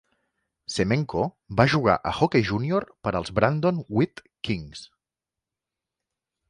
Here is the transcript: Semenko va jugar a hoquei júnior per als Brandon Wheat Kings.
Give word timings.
Semenko 0.75 1.25
va 1.59 1.65
jugar 1.73 1.97
a 2.11 2.13
hoquei 2.17 2.47
júnior 2.49 2.89
per 3.07 3.15
als 3.21 3.33
Brandon 3.41 3.85
Wheat 3.97 4.27
Kings. 4.49 4.85